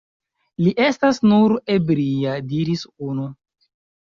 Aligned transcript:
Li 0.63 0.71
estas 0.85 1.19
nur 1.33 1.53
ebria, 1.75 2.33
diris 2.55 2.87
unu. 3.11 3.29